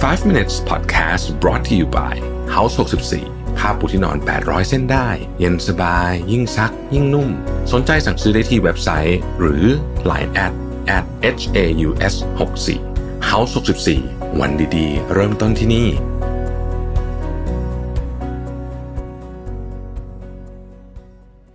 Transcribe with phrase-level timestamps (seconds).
[0.00, 2.14] 5 minutes podcast brought to you by
[2.54, 2.74] House
[3.16, 7.30] 64ผ้าปูที่นอน 800 เส้นได้ เย็นสบาย ยิ่งซัก ยิ่งนุ่ม
[7.72, 9.64] สนใจสั่งซื้อได้ที่เว็บไซต์ หรือ
[10.10, 10.52] Line at
[10.96, 11.04] at
[11.40, 13.52] h a u s 6 4 House
[13.96, 15.88] 64วันดีๆ เริ่มต้นที่นี่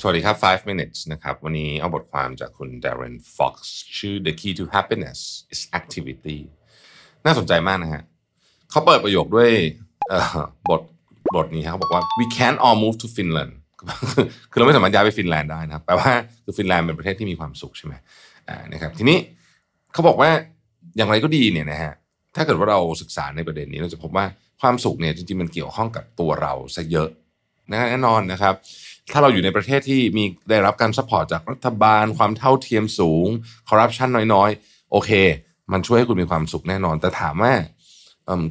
[0.00, 3.54] สวัสดีครับ 5 minutes นะครับ วันนี้เอาบทความจากคุณ Darren Fox
[3.98, 5.18] ชื่อ The Key to Happiness
[5.54, 6.38] is Activity
[7.26, 8.04] น่าสนใจมากนะฮะ
[8.72, 9.50] เขาเปิดประโยคด้วย
[10.70, 10.80] บท
[11.34, 13.52] บทนี้ครับเขาบอกว่า we can't all move to Finland
[14.50, 16.10] คือเราไม่สามารถย้ายไปฟินแลนด์ได้นะครับแปลว่า
[16.44, 17.94] คือฟินแลนด์เป็นประเทศที่มีความสุขใช่ไหม
[18.48, 19.18] อ่านะครับทีนี้
[19.92, 20.30] เขาบอกว่า
[20.96, 21.92] อย่างไรก็ดีเนี่ยนะฮะ
[22.36, 24.24] ถ้าเกิดว่าเราศึกษาในประเด็นนี้เราจะพบว่า
[24.60, 27.08] ความสุขเนี่ยจริงๆมันเกี่ยวข้องกับตัวเราซะเยอะ
[27.70, 28.54] นะแน่นอนนะครับ
[29.12, 33.28] ถ้าเราอยู่ในประเทศที่มีได้รับการ support จากรัฐบาล ความเท่าเทียมสูง
[33.68, 35.10] คอร์รัปชันน้อยๆ โอเค
[35.72, 37.52] มันช่วยให้คุณมีความสุขแน่นอน แต่ถามว่า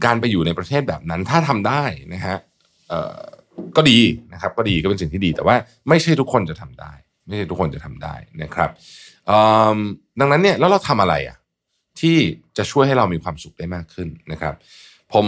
[0.05, 1.83] การไปอยู่ในประเทศแบบนั้น ถ้าทำได้
[2.13, 2.37] นะฮะ
[3.75, 3.99] ก็ดี
[4.33, 5.55] นะครับก็ดีก็เป็นสิ่งที่ดี แต่ว่า
[5.89, 6.93] ไม่ใช่ทุกคนจะทำได้
[7.27, 8.69] ไม่ใช่ทุกคนจะทำได้นะครับ
[10.19, 11.37] ดังนั้นเนี่ยแล้วเราทำอะไรอะ
[11.99, 12.17] ที่
[12.57, 14.53] จะช่วยให้เรามีความสุขได้มากขึ้นนะครับ
[15.13, 15.25] ผม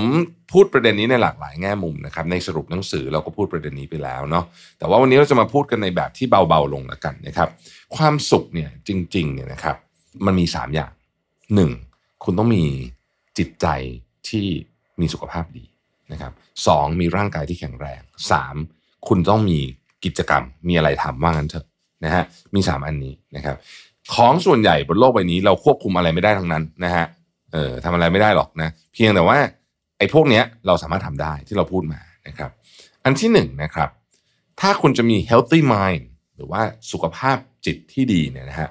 [0.52, 4.46] พูดประเด็นนี้ในหลากหลายแง่มุมนะครับในสรุปหนังสือเราก็พูดประเด็นนี้ไปแล้วเนาะ
[4.80, 7.50] แต่ว่าวันนี้เราจะมาพูดกันในแบบที่เบาๆลงแล้วกันนะครับ
[7.96, 9.78] ความสุขเนี่ยจริงๆเนี่ยนะครับ
[10.26, 10.92] มันมี 3 อย่าง
[11.58, 12.24] 1.
[12.24, 12.64] คุณต้องมี
[13.38, 13.68] จิตใจ
[14.30, 14.48] ที่
[15.00, 15.66] มีสุขภาพดี
[16.12, 16.32] นะครับ
[16.68, 18.02] สองมีร่างกายที่แข็งแรง
[18.54, 19.08] 3.
[19.08, 19.60] คุณต้องมี
[20.06, 21.66] กิจกรรมมีอะไรทำว่างั้นเถอะ
[22.06, 22.24] นะฮะ
[22.56, 23.56] มี3อันนี้นะครับ
[24.16, 27.06] ของส่วนใหญ่บนโลกใบนี้เราควบคุมอะไรไม่ได้ทั้งนั้นนะฮะ
[27.54, 29.38] เออทำอะไรไม่ได้หรอกนะ เพียงแต่ว่า
[29.98, 32.52] ไอ้พวกเนี้ยเราสามารถทำได้ที่เราพูดมานะครับ
[33.04, 33.90] อันที่หนึ่งนะครับ
[34.60, 36.04] ถ้าคุณจะมี healthy mind
[36.36, 38.70] หรือว่าสุขภาพจิตที่ดีเนี่ยนะฮะ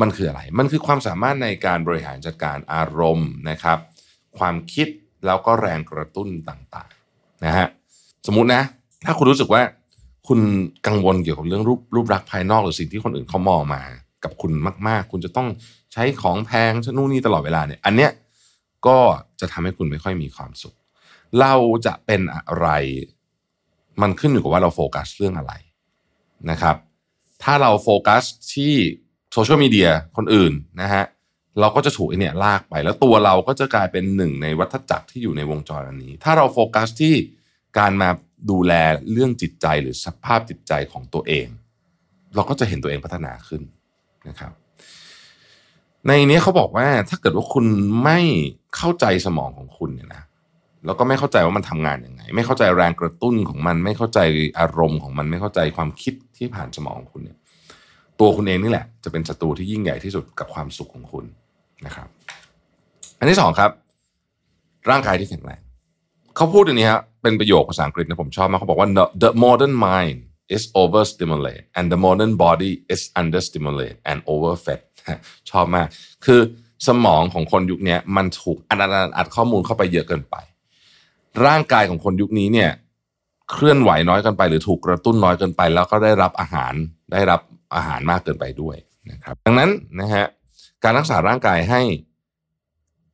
[0.00, 3.78] มันคืออะไร มันคือความสามารถในการบริหารจัดการอารมณ์นะครับ
[4.38, 4.88] ความคิด
[5.26, 7.66] แล้วก็แรงกระตุ้นต่างๆนะฮะ
[8.26, 8.62] สมมุตินะ
[9.04, 9.62] ถ้าคุณรู้สึกว่า
[10.28, 10.40] คุณ
[10.86, 13.82] กังวลเกี่ยวกับเรื่องรูปรูปลักษณ์ภายนอกหรือสิ่งที่คนอื่นเขามองมา
[14.24, 14.52] กับคุณ
[14.88, 15.48] มาก ๆ คุณจะต้อง
[15.92, 18.10] ใช้ของแพงชนู่นนี่ตลอดเวลาเนี่ย อันเนี้ย
[18.86, 18.98] ก็
[19.40, 20.76] จะทำให้คุณไม่ค่อยมีความสุข
[21.40, 21.54] เรา
[21.86, 22.68] จะเป็นอะไร
[24.02, 25.52] มันขึ้นอยู่กับว่าเราโฟกัสเรื่องอะไร
[26.50, 26.76] นะครับ
[27.42, 28.22] ถ้าเราโฟกัส
[28.54, 28.74] ที่
[29.32, 31.04] โซเชียลมีเดียคนอื่นนะฮะ
[31.60, 37.14] เราก็จะถูกไอเนี่ยลากไป แล้วตัวเราก็จะกลายเป็นหนึ่งในวัฏจักรที่อยู่ในวงจรอันนี้ ถ้าเราโฟกัสที่
[37.78, 38.08] การมา
[38.50, 38.72] ดูแล
[39.12, 41.46] เรื่องจิตใจหรือสภาพจิตใจของตัวเอง
[42.34, 43.62] เราก็จะเห็นตัวเองพัฒนาขึ้น
[44.28, 44.52] นะครับ
[46.06, 47.66] ในนี้เขาบอกว่าถ้าเกิดว่าคุณ
[48.04, 48.20] ไม่
[48.76, 50.22] เข้าใจสมองของคุณเนี่ยนะ
[50.84, 54.18] แล้วก็ไม่เข้าใจว่ามันทำงานยังไง ไม่เข้าใจแรงกระตุ้นของมัน ไม่เข้าใจ
[54.60, 57.38] อารมณ์ของมัน ไม่เข้าใจความคิดที่ผ่านสมองของคุณเนี่ย
[58.20, 61.24] ตัวคุณเองนี่แหละ จะเป็นศัตรูที่ยิ่งใหญ่ที่สุดกับความสุขของคุณ
[61.86, 62.08] นะครับ
[63.18, 63.70] อันที่สองครับ
[64.90, 65.60] ร่างกายที่แข็งแรง
[66.36, 68.88] เขาพูดอันนี้ฮะเป็นประโยคภาษาอังกฤษนะผมชอบมากเขาบอกว่า
[69.22, 70.18] the, modern mind
[70.56, 74.80] is overstimulated and the modern body is understimulated and overfed
[75.50, 75.86] ชอบมาก
[76.24, 76.40] คือ
[76.88, 80.36] สมองของคนยุคนี้มันถูกอัดอัดอัดอัดข้อมูลเข้าไปเยอะเกินไป
[81.46, 82.70] ร่างกายของคนยุคนี้เนี่ย
[83.50, 86.74] เคลื่อนไหวน้อยเกินไป หรือถูกกระตุ้นน้อยเกินไป แล้วก็ได้รับอาหาร
[87.12, 87.40] ได้รับ
[87.76, 88.76] อาหารมากเกินไปด้วย
[89.10, 90.26] นะครับ ดังนั้นนะฮะ
[90.84, 91.80] การรักษาร่างกายให้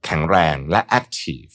[0.04, 1.54] แข็งแรงและ active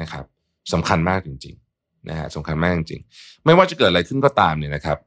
[0.00, 0.24] นะครับ
[0.72, 4.98] สำคัญมากจริงๆนะฮะสำคัญมากจริงๆ ไม่ว่าจะเกิดอะไรขึ้นก็ตามเนี่ยนะครับ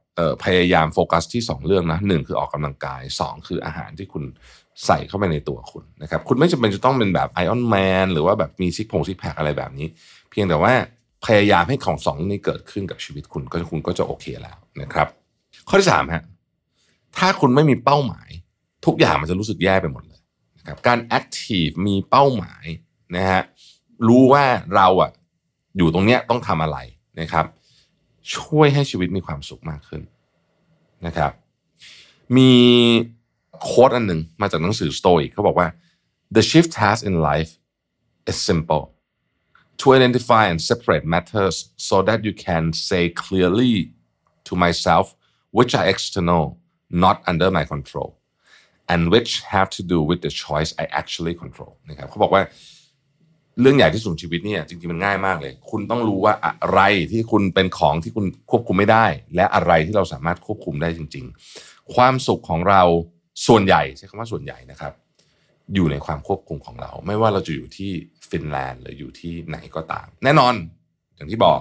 [0.44, 4.24] พยายามโฟกัสที่ 2 เรื่องนะหนึ่งคือออกกำลังกาย 2 คืออาหารที่คุณ
[4.86, 9.86] ใส่เข้าไปในตัวคุณนะครับคุณไม่จำเป็นจะต้องเป็นแบบไอออนแมนหรือว่าแบบมีซิกพงซิกแพคอะไรแบบนี้
[10.30, 10.72] เพียงแต่ว่า
[11.26, 15.08] พยายามให้ของสองนี้เกิดขึ้นกับชีวิตคุณก็คุณก็จะโอเคแล้วนะครับ
[15.68, 16.22] ข้อที่สามฮะ
[17.18, 18.28] ถ้าคุณไม่มีเป้าหมาย
[18.86, 20.20] ทุกอย่างมันจะรู้สึกแย่ไปหมดเลย
[20.66, 22.64] ครับการแอคทีฟมีเป้าหมาย
[23.16, 23.42] นะฮะ
[24.08, 24.44] รู้ว่า
[24.76, 25.10] เราอะ
[25.76, 26.78] อยู่ตรงเนี้ยต้องทำอะไร
[27.20, 27.46] นะครับ
[28.34, 30.02] ช่วยให้ชีวิตมีความสุขมากขึ้น
[31.06, 31.32] นะครับ
[32.36, 32.52] มี
[33.62, 35.68] โค้ดอันหนึ่งมาจากหนังสือ Stoic เขาบอกว่า
[36.36, 37.52] the chief task in life
[38.30, 38.84] is simple
[39.80, 41.56] to identify and separate matters
[41.88, 43.74] so that you can say clearly
[44.48, 45.06] to myself
[45.56, 46.44] which are external
[47.04, 48.10] not under my control
[48.92, 52.42] and which have to do with the choice I actually control นะครับเขาบอกว่า
[53.60, 56.80] เรื่องใหญ่ที่สุดชีวิตเนี่ยจริงๆมันง่ายมากเลย คุณต้องรู้ว่าอะไร
[57.12, 61.24] ที่คุณเป็นของที่คุณควบคุมไม่ได้ และอะไรที่เราสามารถควบคุมได้จริง
[61.58, 62.82] ๆ ความสุขของเรา
[63.46, 64.92] ส่วนใหญ่ใช้คำว่าส่วนใหญ่นะครับ
[65.74, 67.90] อยู่ในความควบคุมของเรา ไม่ว่าเราจะอยู่ที่
[68.30, 70.54] ฟินแลนด์หรืออยู่ที่ไหนก็ตาม แน่นอน
[71.16, 71.60] อย่างที่บอก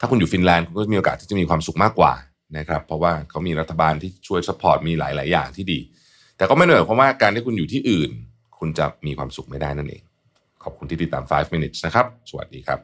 [0.00, 2.12] ถ้าคุณอยู่ฟินแลนด์คุณก็มีโอกาสที่จะมีความสุขมากกว่า
[2.58, 5.80] นะครับ เพราะว่าเขามีรัฐบาลที่ช่วย support มีหลาย ๆ อย่างที่ดี
[6.38, 8.10] แต่ก็ไม่ได้หมายความว่าการที่คุณอยู่ที่อื่น
[8.58, 10.02] คุณจะมีความสุขไม่ได้นั่นเอง
[10.62, 12.78] ขอบคุณที่ติดตาม 5 minutes นะครับ สวัสดีครับ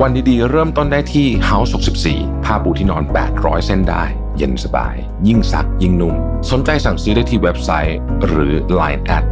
[0.00, 1.70] วันดีๆ เริ่มต้นได้ที่ House
[2.06, 3.04] 64 ผ้าปูที่นอน
[3.34, 4.04] 800 เส้นได้
[4.36, 4.94] เย็นสบาย
[5.28, 6.14] ยิ่งซัก ยิ่งนุ่ม
[6.50, 9.24] สนใจสั่งซื้อได้ที่เว็บไซต์ หรือ Line at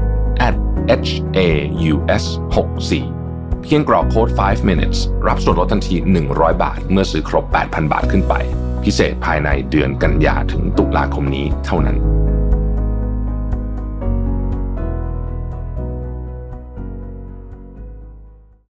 [0.46, 0.54] at
[1.08, 1.40] h a
[1.92, 2.24] u s
[2.96, 5.96] 64เพียงกรอกโค้ด 5 minutes รับส่วนลดทันที
[6.30, 8.34] 100 บาท เมื่อซื้อครบ 8,000 บาทขึ้นไป
[8.84, 12.09] พิเศษภายในเดือนกันยาถึงตุลาคมนี้เท่านั้น